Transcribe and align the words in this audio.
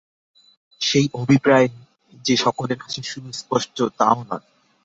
সেই 0.81 1.07
অভিপ্রায় 1.13 1.67
যে 2.25 2.35
সকলের 2.37 2.77
কাছে 2.77 2.99
সুস্পষ্ট 3.03 3.77
তাও 3.97 4.19
নয়। 4.23 4.45